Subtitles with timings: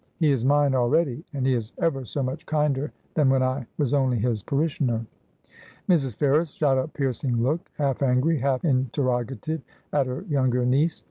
[0.19, 3.93] 'He is mine already, and he is ever so much kinder than when I was
[3.93, 5.05] only his parishioner.'
[5.87, 6.15] Mrs.
[6.15, 9.61] Ferrers shot a piercing look, half angry, half interroga tive,
[9.93, 10.99] at her younger niece.